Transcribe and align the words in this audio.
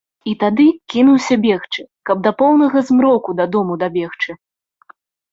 І 0.29 0.31
тады 0.43 0.63
кінуўся 0.93 1.35
бегчы, 1.43 1.83
каб 2.09 2.23
да 2.27 2.31
поўнага 2.39 2.77
змроку 2.87 3.35
да 3.41 3.45
дому 3.57 3.77
дабегчы. 3.85 4.31